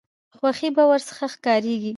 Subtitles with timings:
[0.37, 1.89] خوښي به ورڅخه ښکاریږي.